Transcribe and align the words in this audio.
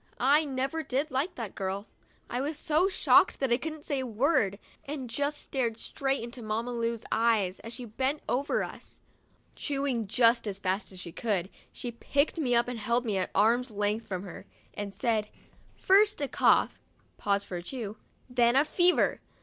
I 0.19 0.45
never 0.45 0.81
did 0.81 1.11
like 1.11 1.35
that 1.35 1.53
girl 1.53 1.81
Winnie." 2.27 2.37
I 2.39 2.41
was 2.41 2.57
so 2.57 2.89
shocked 2.89 3.39
that 3.39 3.51
I 3.51 3.57
couldn't 3.57 3.85
say 3.85 3.99
a 3.99 4.05
word, 4.07 4.57
and 4.83 5.07
just 5.07 5.39
stared 5.39 5.77
straight 5.77 6.23
into 6.23 6.41
Mamma 6.41 6.71
Lu's 6.71 7.05
eyes, 7.11 7.59
as 7.59 7.73
she 7.73 7.85
bent 7.85 8.23
over 8.27 8.61
56 8.63 8.71
THURSDAY— 8.71 8.87
SPANKED 8.87 9.57
us. 9.57 9.61
Chewing 9.63 10.05
just 10.07 10.47
as 10.47 10.57
fast 10.57 10.91
as 10.91 10.99
she 10.99 11.11
could, 11.11 11.51
she 11.71 11.91
picked 11.91 12.39
me 12.39 12.55
up 12.55 12.67
and 12.67 12.79
held 12.79 13.05
me 13.05 13.17
at 13.19 13.29
arms' 13.35 13.69
length 13.69 14.07
from 14.07 14.23
her, 14.23 14.47
and 14.73 14.91
said: 14.91 15.29
"First 15.75 16.19
a 16.19 16.27
cough* 16.27 16.79
(pause 17.17 17.43
for 17.43 17.57
a 17.57 17.61
chew), 17.61 17.97
"then 18.27 18.55
fever!' 18.65 19.19